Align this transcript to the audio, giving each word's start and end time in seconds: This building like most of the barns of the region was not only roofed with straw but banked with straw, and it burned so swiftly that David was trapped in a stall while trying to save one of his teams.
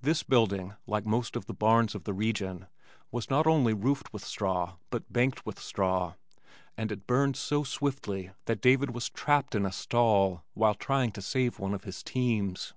This 0.00 0.22
building 0.22 0.74
like 0.86 1.04
most 1.06 1.34
of 1.34 1.46
the 1.46 1.52
barns 1.52 1.96
of 1.96 2.04
the 2.04 2.14
region 2.14 2.68
was 3.10 3.28
not 3.28 3.48
only 3.48 3.72
roofed 3.74 4.12
with 4.12 4.24
straw 4.24 4.76
but 4.90 5.12
banked 5.12 5.44
with 5.44 5.58
straw, 5.58 6.14
and 6.76 6.92
it 6.92 7.08
burned 7.08 7.36
so 7.36 7.64
swiftly 7.64 8.30
that 8.44 8.60
David 8.62 8.94
was 8.94 9.10
trapped 9.10 9.56
in 9.56 9.66
a 9.66 9.72
stall 9.72 10.44
while 10.54 10.76
trying 10.76 11.10
to 11.10 11.20
save 11.20 11.58
one 11.58 11.74
of 11.74 11.82
his 11.82 12.04
teams. 12.04 12.74